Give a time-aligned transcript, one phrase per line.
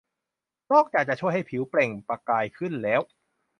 [0.71, 3.01] นอกจากจะช่วยให้ผิวเปล่งประกายขึ้นแล้ว